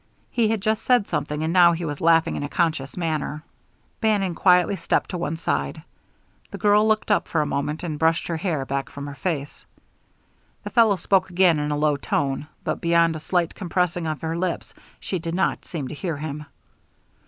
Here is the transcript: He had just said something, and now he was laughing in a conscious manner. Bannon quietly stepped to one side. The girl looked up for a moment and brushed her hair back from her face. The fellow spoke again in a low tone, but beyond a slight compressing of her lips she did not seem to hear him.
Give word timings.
He 0.31 0.47
had 0.49 0.61
just 0.61 0.81
said 0.83 1.07
something, 1.07 1.43
and 1.43 1.53
now 1.53 1.73
he 1.73 1.85
was 1.85 2.01
laughing 2.01 2.35
in 2.35 2.41
a 2.41 2.49
conscious 2.49 2.97
manner. 2.97 3.43
Bannon 3.99 4.33
quietly 4.33 4.75
stepped 4.75 5.11
to 5.11 5.17
one 5.19 5.37
side. 5.37 5.83
The 6.49 6.57
girl 6.57 6.87
looked 6.87 7.11
up 7.11 7.27
for 7.27 7.43
a 7.43 7.45
moment 7.45 7.83
and 7.83 7.99
brushed 7.99 8.25
her 8.27 8.37
hair 8.37 8.65
back 8.65 8.89
from 8.89 9.05
her 9.05 9.13
face. 9.13 9.63
The 10.63 10.71
fellow 10.71 10.95
spoke 10.95 11.29
again 11.29 11.59
in 11.59 11.69
a 11.69 11.77
low 11.77 11.97
tone, 11.97 12.47
but 12.63 12.81
beyond 12.81 13.15
a 13.15 13.19
slight 13.19 13.53
compressing 13.53 14.07
of 14.07 14.21
her 14.21 14.35
lips 14.35 14.73
she 14.99 15.19
did 15.19 15.35
not 15.35 15.65
seem 15.65 15.87
to 15.89 15.93
hear 15.93 16.17
him. 16.17 16.47